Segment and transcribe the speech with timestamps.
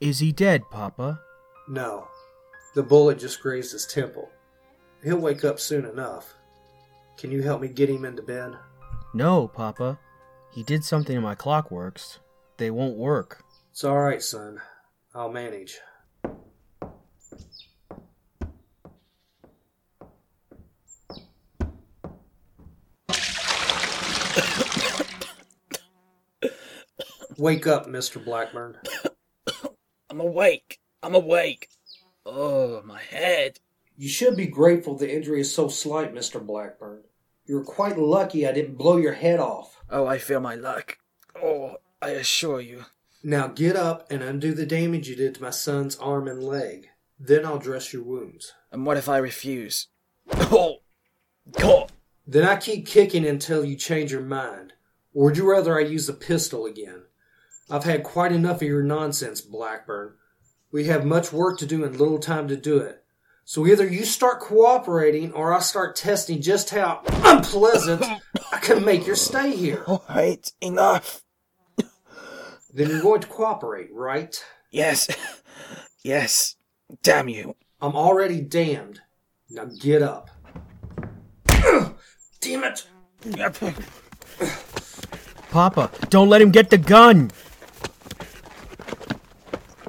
[0.00, 1.20] Is he dead, Papa?
[1.66, 2.06] No.
[2.74, 4.30] The bullet just grazed his temple.
[5.02, 6.34] He'll wake up soon enough.
[7.16, 8.52] Can you help me get him into bed?
[9.12, 9.98] No, Papa.
[10.52, 12.18] He did something to my clockworks.
[12.58, 13.42] They won't work.
[13.72, 14.60] It's all right, son.
[15.14, 15.78] I'll manage.
[27.36, 28.24] Wake up, Mr.
[28.24, 28.76] Blackburn.
[30.10, 30.80] I'm awake.
[31.02, 31.68] I'm awake.
[32.24, 33.60] Oh, my head.
[33.96, 36.44] You should be grateful the injury is so slight, Mr.
[36.44, 37.02] Blackburn.
[37.46, 39.82] You're quite lucky I didn't blow your head off.
[39.90, 40.98] Oh, I feel my luck.
[41.42, 42.84] Oh, I assure you.
[43.22, 46.88] Now get up and undo the damage you did to my son's arm and leg.
[47.18, 48.52] Then I'll dress your wounds.
[48.70, 49.88] And what if I refuse?
[50.30, 50.76] Oh,
[51.52, 51.90] God.
[52.26, 54.74] Then I keep kicking until you change your mind.
[55.12, 57.04] Or would you rather I use a pistol again?
[57.70, 60.14] I've had quite enough of your nonsense, Blackburn.
[60.72, 63.04] We have much work to do and little time to do it.
[63.44, 68.04] So either you start cooperating or I start testing just how unpleasant
[68.52, 69.84] I can make your stay here.
[69.86, 71.22] All right, enough.
[72.72, 74.36] Then you're going to cooperate, right?
[74.70, 75.08] Yes.
[76.04, 76.56] Yes.
[77.02, 77.56] Damn you.
[77.80, 79.00] I'm already damned.
[79.50, 80.30] Now get up.
[82.40, 82.86] Damn it!
[85.50, 87.30] Papa, don't let him get the gun!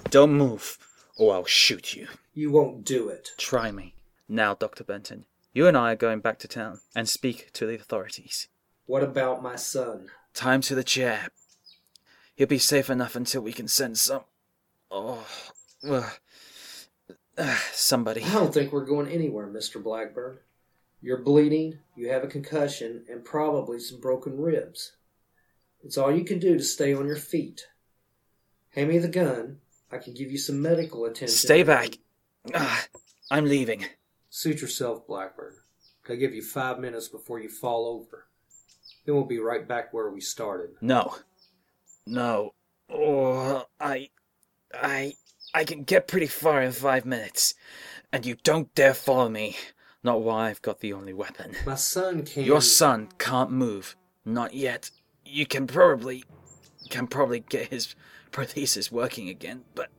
[0.10, 0.80] Don't move,
[1.18, 2.08] or I'll shoot you.
[2.34, 3.30] You won't do it.
[3.38, 3.94] Try me.
[4.28, 4.84] Now, Dr.
[4.84, 8.48] Benton, you and I are going back to town and speak to the authorities.
[8.88, 10.10] What about my son?
[10.34, 11.28] Time to the chair.
[12.36, 14.24] He'll be safe enough until we can send some.
[14.90, 15.28] Oh,
[15.88, 16.10] uh,
[17.38, 18.24] uh, somebody.
[18.24, 19.82] I don't think we're going anywhere, Mr.
[19.84, 20.40] Blackburn.
[21.02, 24.94] You're bleeding, you have a concussion, and probably some broken ribs.
[25.84, 27.68] It's all you can do to stay on your feet.
[28.72, 29.60] Hand me the gun.
[29.92, 31.30] I can give you some medical attention.
[31.30, 31.98] Stay back.
[32.54, 32.86] Ah,
[33.32, 33.86] I'm leaving.
[34.30, 35.56] Suit yourself, Blackburn.
[36.10, 38.26] I'll give you five minutes before you fall over.
[39.06, 40.72] Then we'll be right back where we started.
[40.82, 41.16] No.
[42.06, 42.54] No.
[42.90, 44.10] Oh, I.
[44.74, 45.14] I.
[45.54, 47.56] I can get pretty far in five minutes.
[48.12, 49.58] And you don't dare follow me.
[50.04, 51.56] Not while I've got the only weapon.
[51.66, 52.44] My son can.
[52.44, 53.96] Your son can't move.
[54.26, 54.90] Not yet.
[55.26, 56.24] You can probably.
[56.90, 57.96] can probably get his
[58.32, 59.90] prosthesis working again, but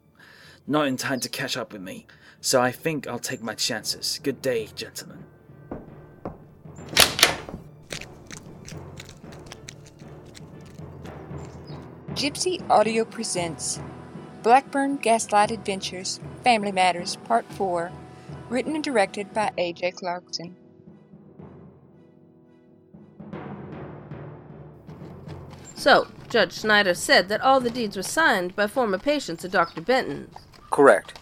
[0.66, 2.06] not in time to catch up with me.
[2.40, 4.20] So I think I'll take my chances.
[4.22, 5.24] Good day, gentlemen.
[12.14, 13.80] Gypsy Audio presents
[14.42, 17.90] Blackburn Gaslight Adventures Family Matters Part 4,
[18.48, 19.92] written and directed by A.J.
[19.92, 20.56] Clarkson.
[25.76, 29.80] So, Judge Schneider said that all the deeds were signed by former patients of Dr.
[29.80, 30.30] Benton.
[30.70, 31.18] Correct.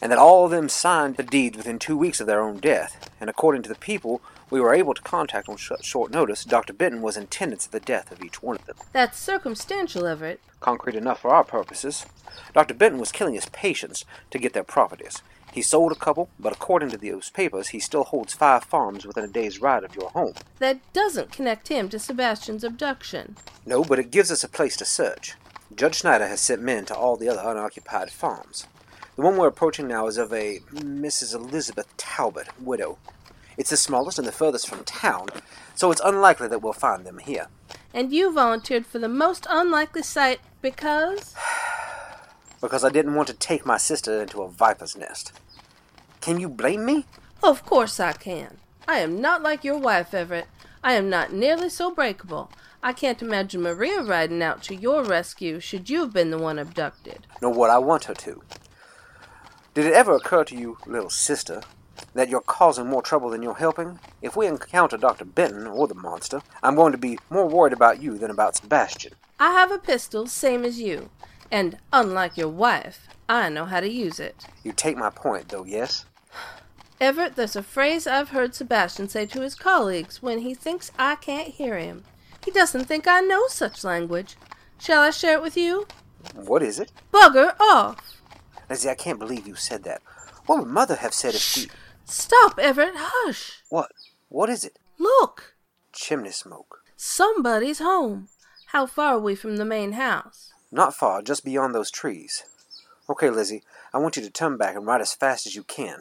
[0.00, 3.10] And that all of them signed the deeds within two weeks of their own death.
[3.20, 6.72] And according to the people we were able to contact on sh- short notice, Dr.
[6.72, 8.76] Benton was in attendance at the death of each one of them.
[8.92, 10.40] That's circumstantial, Everett.
[10.58, 12.04] Concrete enough for our purposes.
[12.52, 12.74] Dr.
[12.74, 15.22] Benton was killing his patients to get their properties.
[15.54, 19.22] He sold a couple, but according to those papers, he still holds five farms within
[19.22, 20.34] a day's ride of your home.
[20.58, 23.36] That doesn't connect him to Sebastian's abduction.
[23.64, 25.34] No, but it gives us a place to search.
[25.72, 28.66] Judge Snyder has sent men to all the other unoccupied farms.
[29.14, 31.36] The one we're approaching now is of a Mrs.
[31.36, 32.98] Elizabeth Talbot, widow.
[33.56, 35.28] It's the smallest and the furthest from town,
[35.76, 37.46] so it's unlikely that we'll find them here.
[37.92, 41.36] And you volunteered for the most unlikely site because?
[42.64, 45.38] Because I didn't want to take my sister into a viper's nest.
[46.22, 47.04] Can you blame me?
[47.42, 48.56] Of course I can.
[48.88, 50.46] I am not like your wife, Everett.
[50.82, 52.50] I am not nearly so breakable.
[52.82, 56.58] I can't imagine Maria riding out to your rescue should you have been the one
[56.58, 57.26] abducted.
[57.42, 58.42] Nor what I want her to.
[59.74, 61.60] Did it ever occur to you, little sister,
[62.14, 63.98] that you're causing more trouble than you're helping?
[64.22, 65.26] If we encounter Dr.
[65.26, 69.12] Benton or the monster, I'm going to be more worried about you than about Sebastian.
[69.38, 71.10] I have a pistol, same as you.
[71.54, 74.46] And unlike your wife, I know how to use it.
[74.64, 76.04] You take my point, though, yes?
[77.00, 81.14] Everett, there's a phrase I've heard Sebastian say to his colleagues when he thinks I
[81.14, 82.02] can't hear him.
[82.44, 84.34] He doesn't think I know such language.
[84.80, 85.86] Shall I share it with you?
[86.34, 86.90] What is it?
[87.12, 88.20] Bugger off!
[88.68, 90.02] Lizzie, I can't believe you said that.
[90.46, 91.68] What would Mother have said if she.
[92.04, 93.62] Stop, Everett, hush!
[93.68, 93.92] What?
[94.28, 94.80] What is it?
[94.98, 95.54] Look!
[95.92, 96.82] Chimney smoke.
[96.96, 98.26] Somebody's home.
[98.72, 100.53] How far are we from the main house?
[100.74, 102.42] Not far, just beyond those trees.
[103.08, 103.62] Okay, Lizzie,
[103.92, 106.00] I want you to turn back and ride as fast as you can.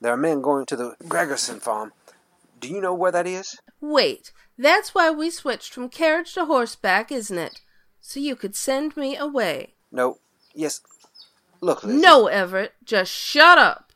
[0.00, 1.92] There are men going to the Gregerson farm.
[2.60, 3.58] Do you know where that is?
[3.80, 7.62] Wait, that's why we switched from carriage to horseback, isn't it?
[8.00, 9.74] So you could send me away.
[9.90, 10.18] No.
[10.54, 10.82] Yes.
[11.60, 12.00] Look, Lizzie.
[12.00, 13.92] No, Everett, just shut up.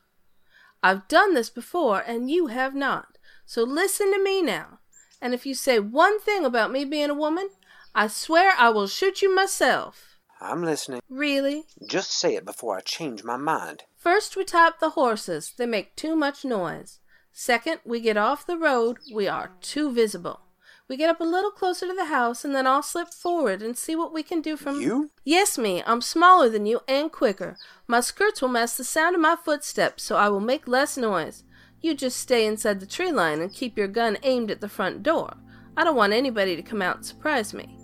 [0.82, 3.16] I've done this before, and you have not.
[3.44, 4.80] So listen to me now.
[5.22, 7.50] And if you say one thing about me being a woman,
[7.94, 10.15] I swear I will shoot you myself.
[10.40, 11.00] I'm listening.
[11.08, 11.64] Really?
[11.88, 13.84] Just say it before I change my mind.
[13.96, 15.52] First, we tie up the horses.
[15.56, 17.00] They make too much noise.
[17.32, 18.98] Second, we get off the road.
[19.12, 20.40] We are too visible.
[20.88, 23.76] We get up a little closer to the house, and then I'll slip forward and
[23.76, 24.80] see what we can do from.
[24.80, 25.10] You?
[25.24, 25.82] Yes, me.
[25.84, 27.56] I'm smaller than you and quicker.
[27.88, 31.42] My skirts will mask the sound of my footsteps, so I will make less noise.
[31.80, 35.02] You just stay inside the tree line and keep your gun aimed at the front
[35.02, 35.36] door.
[35.76, 37.75] I don't want anybody to come out and surprise me.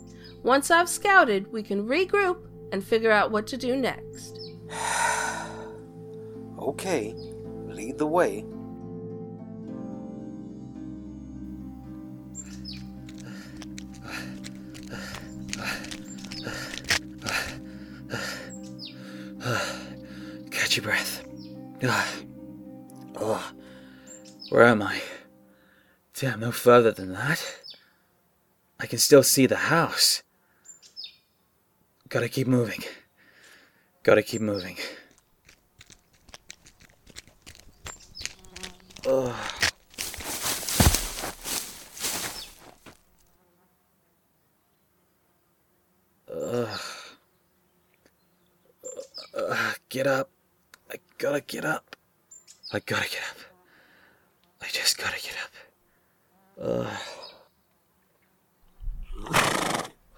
[0.42, 4.38] Once I've scouted, we can regroup and figure out what to do next.
[6.58, 7.14] Okay.
[7.66, 8.44] Lead the way.
[20.52, 21.24] Catch your breath.
[21.84, 22.08] Ah.
[23.16, 23.52] Oh,
[24.50, 25.02] where am I?
[26.14, 27.44] Damn, no further than that.
[28.78, 30.22] I can still see the house.
[32.12, 32.80] Gotta keep moving.
[34.02, 34.76] Gotta keep moving.
[39.08, 39.34] Ugh.
[46.30, 46.80] Ugh.
[49.34, 50.28] Uh, get up.
[50.90, 51.96] I gotta get up.
[52.74, 53.38] I gotta get up.
[54.60, 55.52] I just gotta get up.
[56.60, 56.98] Ugh.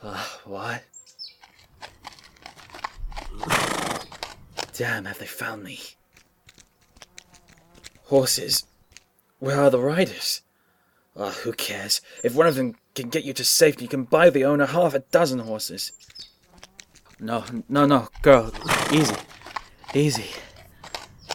[0.03, 0.83] Uh, what?
[4.75, 5.81] Damn, have they found me?
[8.05, 8.67] Horses.
[9.39, 10.43] Where are the riders?
[11.17, 12.01] Ah, who cares?
[12.25, 14.95] If one of them can get you to safety, you can buy the owner half
[14.95, 15.93] a dozen horses.
[17.21, 18.53] No, no, no, girl.
[18.93, 19.17] Easy.
[19.95, 20.31] Easy.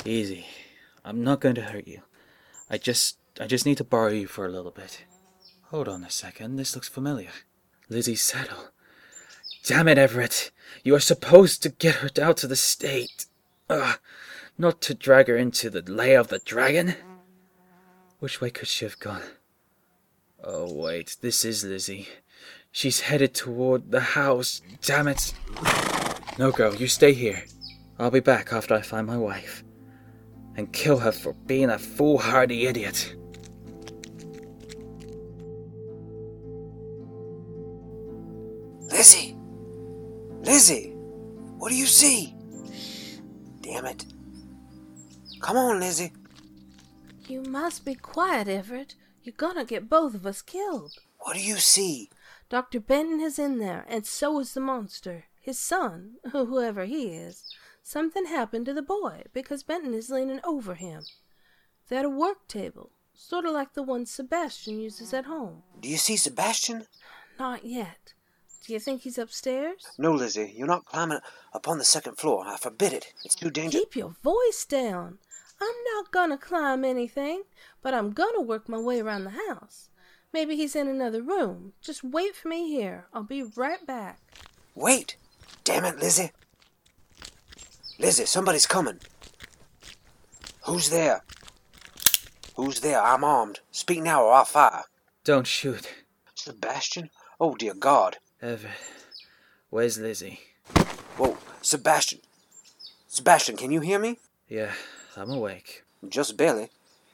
[0.04, 0.46] Easy.
[1.06, 2.02] I'm not going to hurt you.
[2.70, 5.06] I just I just need to borrow you for a little bit.
[5.72, 7.30] Hold on a second, this looks familiar.
[7.88, 8.72] Lizzie's saddle.
[9.66, 10.52] Damn it, Everett.
[10.84, 13.28] You are supposed to get her out to the state.
[13.70, 14.00] Ugh.
[14.58, 16.96] Not to drag her into the lair of the dragon.
[18.20, 19.22] Which way could she have gone?
[20.44, 22.08] Oh, wait, this is Lizzie.
[22.72, 24.62] She's headed toward the house.
[24.82, 25.34] Damn it.
[26.38, 27.44] No, girl, you stay here.
[27.98, 29.64] I'll be back after I find my wife.
[30.56, 33.16] And kill her for being a foolhardy idiot.
[38.92, 39.38] Lizzie!
[40.42, 40.94] Lizzie!
[41.58, 42.36] What do you see?
[43.80, 44.06] Damn it.
[45.40, 46.12] Come on, Lizzie.
[47.30, 48.96] You must be quiet, Everett.
[49.24, 50.92] You're gonna get both of us killed.
[51.20, 52.10] What do you see?
[52.50, 52.82] Dr.
[52.82, 55.28] Benton is in there, and so is the monster.
[55.40, 57.46] His son, whoever he is.
[57.82, 61.04] Something happened to the boy because Benton is leaning over him.
[61.88, 65.64] They're at a work table, sort of like the one Sebastian uses at home.
[65.80, 66.86] Do you see Sebastian?
[67.40, 68.14] Not yet.
[68.66, 69.88] Do you think he's upstairs?
[69.98, 70.54] No, Lizzie.
[70.56, 71.20] You're not climbing
[71.54, 72.46] up on the second floor.
[72.46, 73.14] I forbid it.
[73.24, 73.84] It's too dangerous.
[73.84, 75.18] Keep your voice down.
[75.62, 77.44] I'm not gonna climb anything,
[77.82, 79.90] but I'm gonna work my way around the house.
[80.32, 81.74] Maybe he's in another room.
[81.82, 83.08] Just wait for me here.
[83.14, 84.20] I'll be right back.
[84.76, 85.18] Wait!
[85.64, 86.32] Damn it, Lizzie.
[87.98, 89.00] Lizzie, somebody's coming.
[90.66, 91.24] Who's there?
[92.56, 93.02] Who's there?
[93.02, 93.60] I'm armed.
[93.72, 94.84] Speak now or I'll fire.
[95.24, 95.90] Don't shoot.
[96.36, 97.10] Sebastian?
[97.40, 98.18] Oh, dear God.
[98.42, 98.72] Everett.
[99.70, 100.40] Where's Lizzie?
[101.18, 102.20] Whoa, Sebastian.
[103.08, 104.18] Sebastian, can you hear me?
[104.48, 104.72] Yeah,
[105.18, 105.84] I'm awake.
[106.08, 106.70] Just barely.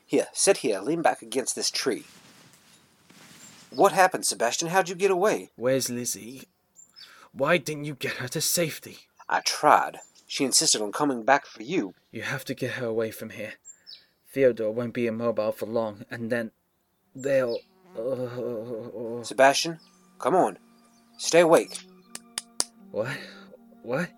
[0.06, 0.80] Here, sit here.
[0.80, 2.06] Lean back against this tree.
[3.72, 4.70] What happened, Sebastian?
[4.70, 5.50] How'd you get away?
[5.56, 6.44] Where's Lizzie?
[7.34, 9.00] Why didn't you get her to safety?
[9.28, 9.98] I tried.
[10.28, 11.96] She insisted on coming back for you.
[12.12, 13.54] You have to get her away from here.
[14.32, 16.52] Theodore won't be immobile for long, and then
[17.16, 17.58] they'll.
[17.98, 19.80] Uh, Sebastian,
[20.20, 20.58] come on.
[21.18, 21.78] Stay awake.
[22.92, 23.10] what?
[23.84, 24.10] What?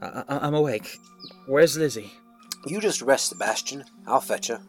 [0.00, 0.98] I- I- I'm awake.
[1.46, 2.12] Where's Lizzie?
[2.66, 3.84] You just rest, Sebastian.
[4.06, 4.60] I'll fetch her.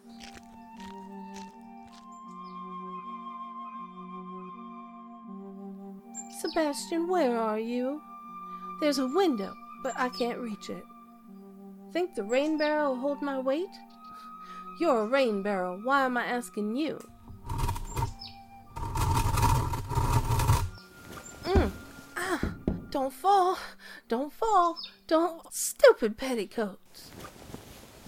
[6.42, 8.02] Sebastian, where are you?
[8.82, 9.54] There's a window,
[9.84, 10.84] but I can't reach it.
[11.92, 13.70] Think the rain barrel will hold my weight?
[14.80, 15.80] You're a rain barrel.
[15.84, 17.00] Why am I asking you?
[22.94, 23.58] Don't fall.
[24.08, 24.78] Don't fall.
[25.08, 25.52] Don't.
[25.52, 27.10] Stupid petticoats.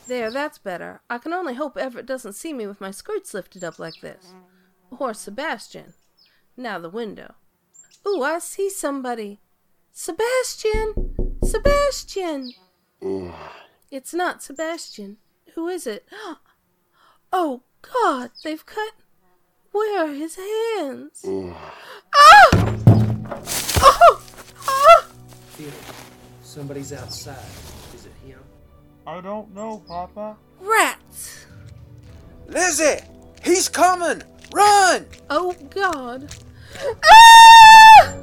[0.07, 1.01] There, that's better.
[1.09, 4.33] I can only hope Everett doesn't see me with my skirts lifted up like this.
[4.91, 5.95] Or Sebastian.
[6.55, 7.33] Now the window.
[8.07, 9.39] Ooh, I see somebody.
[9.91, 11.15] Sebastian!
[11.43, 12.51] Sebastian!
[13.89, 15.17] It's not Sebastian.
[15.55, 16.07] Who is it?
[17.33, 18.93] Oh, God, they've cut.
[19.73, 21.25] Where are his hands?
[22.15, 23.64] Ah!
[26.41, 27.37] Somebody's outside.
[27.93, 28.39] Is it him?
[29.07, 30.35] I don't know, Papa.
[30.59, 31.45] Rats!
[32.47, 33.03] Lizzie!
[33.43, 34.23] He's coming!
[34.53, 35.05] Run!
[35.29, 36.33] Oh, God.
[37.05, 38.13] Ah!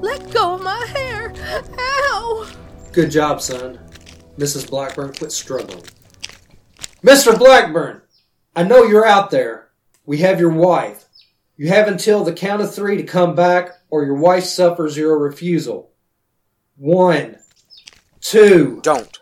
[0.00, 1.34] Let go of my hair!
[1.78, 2.50] Ow!
[2.92, 3.78] Good job, son.
[4.38, 4.70] Mrs.
[4.70, 5.84] Blackburn, quit struggling.
[7.02, 7.38] Mr.
[7.38, 8.02] Blackburn!
[8.56, 9.67] I know you're out there.
[10.08, 11.04] We have your wife.
[11.58, 15.18] You have until the count of three to come back, or your wife suffers your
[15.18, 15.90] refusal.
[16.78, 17.36] One,
[18.18, 18.80] two.
[18.82, 19.18] Don't.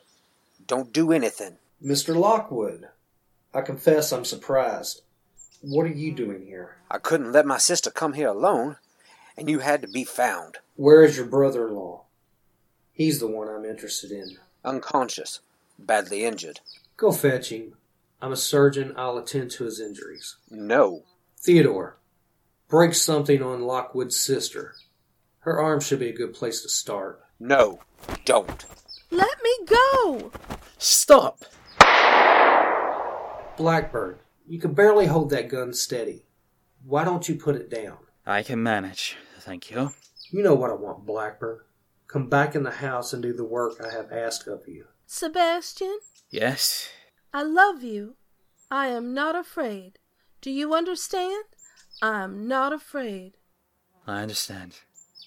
[0.65, 1.59] Don't do anything.
[1.85, 2.15] Mr.
[2.15, 2.87] Lockwood,
[3.53, 5.03] I confess I'm surprised.
[5.61, 6.77] What are you doing here?
[6.89, 8.77] I couldn't let my sister come here alone,
[9.37, 10.59] and you had to be found.
[10.77, 12.05] Where is your brother in law?
[12.93, 14.37] He's the one I'm interested in.
[14.65, 15.41] Unconscious.
[15.81, 16.61] Badly injured.
[16.97, 17.73] Go fetch him.
[18.21, 18.95] I'm a surgeon.
[18.97, 20.37] I'll attend to his injuries.
[20.51, 21.05] No.
[21.39, 21.99] Theodore,
[22.69, 24.75] break something on Lockwood's sister.
[25.41, 27.23] Her arm should be a good place to start.
[27.39, 27.81] No.
[28.25, 28.65] Don't.
[29.11, 30.33] Let me go!
[30.79, 31.45] Stop!
[33.57, 36.25] Blackburn, you can barely hold that gun steady.
[36.85, 37.99] Why don't you put it down?
[38.27, 39.93] I can manage, thank you.
[40.31, 41.61] You know what I want, Blackburn.
[42.09, 44.87] Come back in the house and do the work I have asked of you.
[45.07, 46.89] Sebastian, Yes?
[47.37, 48.17] I love you.
[48.71, 49.99] I am not afraid.
[50.41, 51.45] Do you understand?
[52.01, 53.35] I am not afraid.
[54.07, 54.81] I understand.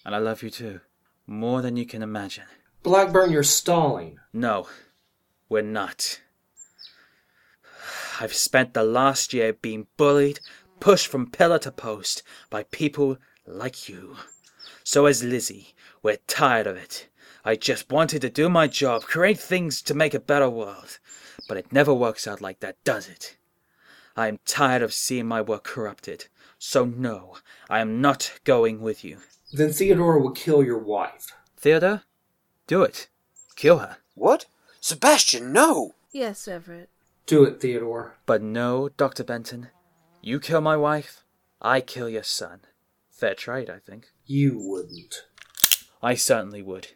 [0.03, 0.81] And I love you too.
[1.27, 2.45] More than you can imagine.
[2.81, 4.17] Blackburn, you're stalling.
[4.33, 4.67] No,
[5.49, 6.19] we're not.
[8.19, 10.39] I've spent the last year being bullied,
[10.79, 14.15] pushed from pillar to post by people like you.
[14.83, 15.75] So has Lizzie.
[16.01, 17.07] We're tired of it.
[17.45, 20.99] I just wanted to do my job, create things to make a better world.
[21.47, 23.37] But it never works out like that, does it?
[24.15, 26.25] I am tired of seeing my work corrupted.
[26.57, 27.37] So no,
[27.69, 29.19] I am not going with you.
[29.53, 31.31] Then Theodore will kill your wife.
[31.57, 32.03] Theodore,
[32.67, 33.07] do it.
[33.55, 33.97] Kill her.
[34.15, 34.45] What?
[34.81, 35.95] Sebastian, no!
[36.11, 36.89] Yes, Everett.
[37.25, 38.17] Do it, Theodore.
[38.25, 39.23] But no, Dr.
[39.23, 39.69] Benton.
[40.21, 41.23] You kill my wife,
[41.61, 42.61] I kill your son.
[43.09, 44.07] Fair trade, I think.
[44.25, 45.23] You wouldn't.
[46.01, 46.89] I certainly would.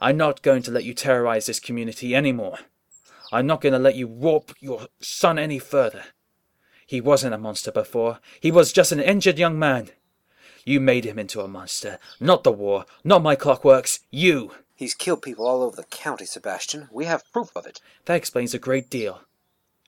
[0.00, 2.58] I'm not going to let you terrorize this community anymore.
[3.32, 6.04] I'm not going to let you warp your son any further.
[6.86, 8.20] He wasn't a monster before.
[8.40, 9.90] He was just an injured young man.
[10.64, 11.98] You made him into a monster.
[12.20, 14.00] Not the war, not my clockworks.
[14.10, 14.52] You.
[14.74, 16.88] He's killed people all over the county, Sebastian.
[16.92, 17.80] We have proof of it.
[18.04, 19.22] That explains a great deal.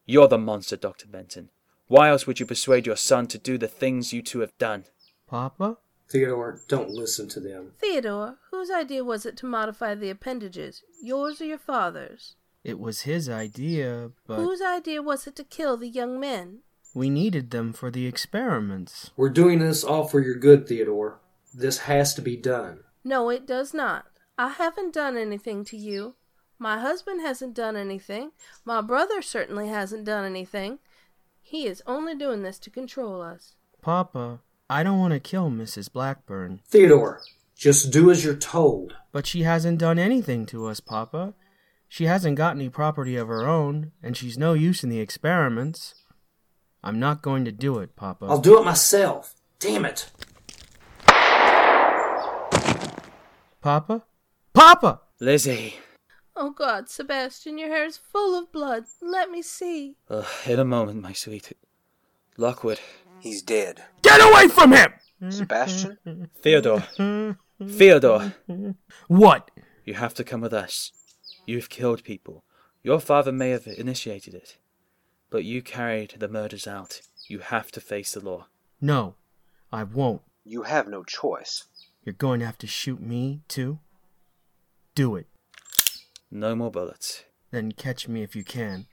[0.06, 1.06] You're the monster, Dr.
[1.06, 1.50] Benton.
[1.88, 4.84] Why else would you persuade your son to do the things you two have done?
[5.26, 5.78] Papa?
[6.08, 7.72] Theodore, don't listen to them.
[7.78, 10.82] Theodore, whose idea was it to modify the appendages?
[11.02, 12.36] Yours or your father's?
[12.64, 16.60] It was his idea, but Whose idea was it to kill the young men?
[16.94, 19.10] we needed them for the experiments.
[19.16, 21.20] We're doing this all for your good, Theodore.
[21.54, 22.80] This has to be done.
[23.04, 24.06] No, it does not.
[24.36, 26.14] I haven't done anything to you.
[26.58, 28.32] My husband hasn't done anything.
[28.64, 30.78] My brother certainly hasn't done anything.
[31.40, 33.54] He is only doing this to control us.
[33.80, 35.90] Papa, I don't want to kill Mrs.
[35.90, 36.60] Blackburn.
[36.66, 37.22] Theodore,
[37.56, 38.94] just do as you're told.
[39.12, 41.32] But she hasn't done anything to us, Papa.
[41.88, 45.94] She hasn't got any property of her own, and she's no use in the experiments.
[46.84, 48.26] I'm not going to do it, Papa.
[48.26, 49.34] I'll do it myself.
[49.58, 50.10] Damn it.
[53.62, 54.04] Papa?
[54.52, 55.00] Papa!
[55.18, 55.76] Lizzie.
[56.36, 58.84] Oh God, Sebastian, your hair is full of blood.
[59.00, 59.96] Let me see.
[60.10, 61.52] Ugh, in a moment, my sweet.
[62.36, 62.78] Lockwood.
[63.20, 63.84] He's dead.
[64.02, 64.92] Get away from him!
[65.30, 66.30] Sebastian?
[66.42, 66.84] Theodore.
[67.66, 68.34] Theodore.
[69.08, 69.50] What?
[69.84, 70.92] You have to come with us.
[71.46, 72.44] You've killed people.
[72.82, 74.58] Your father may have initiated it.
[75.30, 77.00] But you carried the murders out.
[77.26, 78.46] You have to face the law.
[78.80, 79.14] No,
[79.72, 80.22] I won't.
[80.44, 81.64] You have no choice.
[82.04, 83.80] You're going to have to shoot me, too?
[84.94, 85.26] Do it.
[86.30, 87.24] No more bullets.
[87.50, 88.86] Then catch me if you can.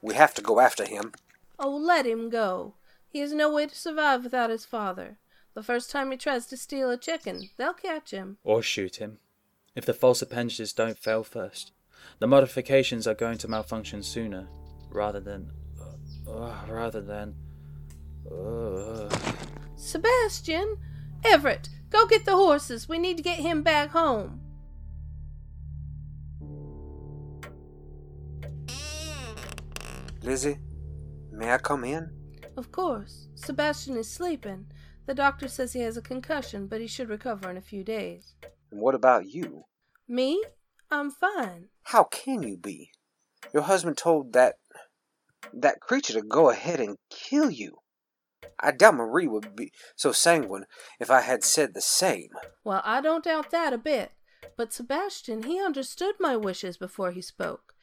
[0.00, 1.12] We have to go after him.
[1.58, 2.74] Oh, let him go.
[3.14, 5.18] He has no way to survive without his father.
[5.54, 8.38] The first time he tries to steal a chicken, they'll catch him.
[8.42, 9.18] Or shoot him.
[9.76, 11.70] If the false appendages don't fail first.
[12.18, 14.48] The modifications are going to malfunction sooner.
[14.90, 15.52] Rather than.
[16.26, 17.36] Uh, uh, rather than.
[18.28, 19.08] Uh,
[19.76, 20.76] Sebastian!
[21.24, 22.88] Everett, go get the horses.
[22.88, 24.40] We need to get him back home.
[30.20, 30.58] Lizzie,
[31.30, 32.13] may I come in?
[32.56, 33.28] Of course.
[33.34, 34.66] Sebastian is sleeping.
[35.06, 38.34] The doctor says he has a concussion, but he should recover in a few days.
[38.70, 39.64] And what about you?
[40.08, 40.42] Me?
[40.90, 41.68] I'm fine.
[41.82, 42.90] How can you be?
[43.52, 44.54] Your husband told that
[45.52, 47.78] that creature to go ahead and kill you.
[48.60, 50.64] I doubt Marie would be so sanguine
[51.00, 52.30] if I had said the same.
[52.62, 54.12] Well, I don't doubt that a bit.
[54.56, 57.74] But Sebastian, he understood my wishes before he spoke.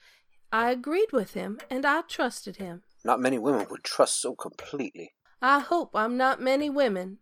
[0.52, 2.84] I agreed with him, and I trusted him.
[3.04, 5.14] Not many women would trust so completely.
[5.42, 7.18] I hope I'm not many women.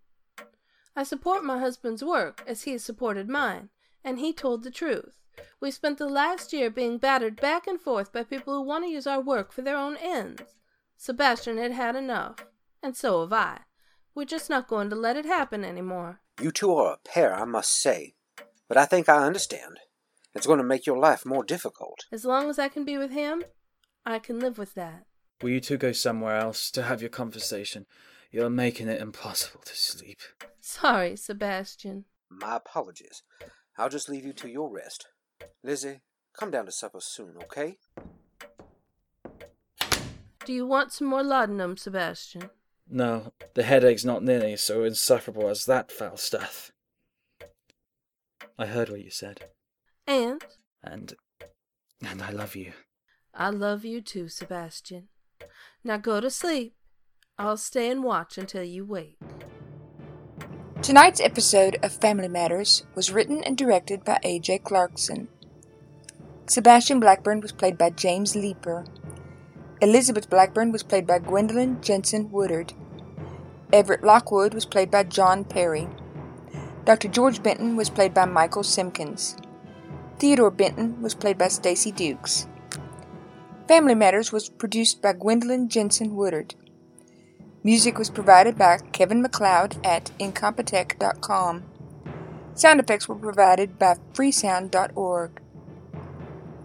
[0.96, 3.70] I support my husband's work as he has supported mine,
[4.04, 5.20] and he told the truth.
[5.62, 8.90] We spent the last year being battered back and forth by people who want to
[8.90, 10.56] use our work for their own ends.
[10.98, 12.46] Sebastian had had enough,
[12.84, 13.60] and so have I.
[14.14, 16.20] We're just not going to let it happen any more.
[16.42, 18.16] You two are a pair, I must say.
[18.68, 19.80] But I think I understand.
[20.36, 22.06] It's going to make your life more difficult.
[22.12, 23.44] As long as I can be with him,
[24.06, 25.06] I can live with that.
[25.42, 27.86] Will you two go somewhere else to have your conversation?
[28.32, 30.20] You're making it impossible to sleep.
[30.60, 32.06] Sorry, Sebastian.
[32.30, 33.24] My apologies.
[33.78, 35.08] I'll just leave you to your rest.
[35.64, 36.02] Lizzie,
[36.38, 37.78] come down to supper soon, okay?
[40.46, 42.50] Do you want some more laudanum, Sebastian?
[42.90, 46.72] No, the headache's not nearly so insufferable as that foul stuff.
[48.58, 49.46] I heard what you said,
[50.06, 50.44] And
[50.84, 51.14] and
[52.06, 52.74] and I love you.
[53.34, 55.08] I love you too, Sebastian.
[55.84, 56.76] Now go to sleep.
[57.38, 59.18] I'll stay and watch until you wake.
[60.82, 64.60] Tonight's episode of Family Matters was written and directed by A.J.
[64.60, 65.30] Clarkson.
[66.48, 68.86] Sebastian Blackburn was played by James Leeper.
[69.82, 72.74] Elizabeth Blackburn was played by Gwendolyn Jensen Woodard.
[73.72, 75.88] Everett Lockwood was played by John Perry.
[76.84, 77.08] Dr.
[77.08, 79.38] George Benton was played by Michael Simpkins.
[80.18, 82.48] Theodore Benton was played by Stacy Dukes.
[83.70, 86.56] Family Matters was produced by Gwendolyn Jensen Woodard.
[87.64, 91.64] Music was provided by Kevin MacLeod at Incompetech.com.
[92.56, 95.40] Sound effects were provided by freesound.org.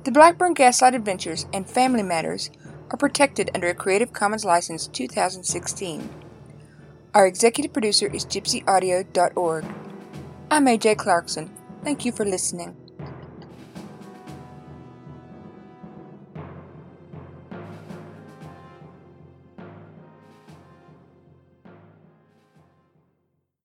[0.05, 2.50] The Blackburn Gaslight Adventures and Family Matters
[2.88, 6.09] are protected under a Creative Commons License 2016.
[7.12, 9.64] Our executive producer is gypsyaudio.org.
[10.50, 11.55] I'm AJ Clarkson.
[11.83, 12.84] Thank you for listening.